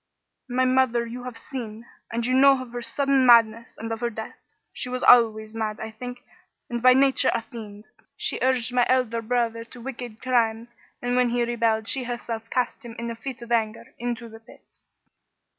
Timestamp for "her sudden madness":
2.71-3.77